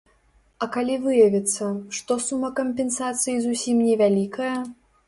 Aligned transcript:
А 0.65 0.67
калі 0.75 0.95
выявіцца, 1.03 1.69
што 1.99 2.19
сума 2.27 2.53
кампенсацыі 2.61 3.39
зусім 3.47 3.89
невялікая? 3.91 4.57